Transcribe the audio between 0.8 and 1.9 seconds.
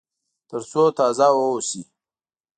تازه واوسي.